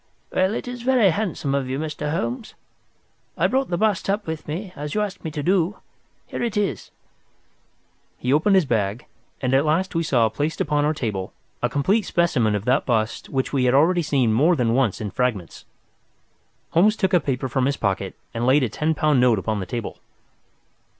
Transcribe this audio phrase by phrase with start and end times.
[0.33, 2.09] "Well, it is very handsome of you, Mr.
[2.09, 2.55] Holmes.
[3.37, 5.77] I brought the bust up with me, as you asked me to do.
[6.25, 6.89] Here it is!"
[8.17, 9.05] He opened his bag,
[9.41, 13.29] and at last we saw placed upon our table a complete specimen of that bust
[13.29, 15.65] which we had already seen more than once in fragments.
[16.71, 19.67] Holmes took a paper from his pocket and laid a ten pound note upon the
[19.67, 19.99] table.